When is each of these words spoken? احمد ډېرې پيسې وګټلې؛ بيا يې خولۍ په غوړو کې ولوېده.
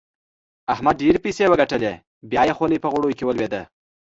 احمد 0.73 0.95
ډېرې 1.01 1.19
پيسې 1.25 1.43
وګټلې؛ 1.49 1.93
بيا 2.29 2.41
يې 2.47 2.53
خولۍ 2.57 2.77
په 2.81 2.87
غوړو 2.93 3.15
کې 3.17 3.25
ولوېده. 3.25 3.61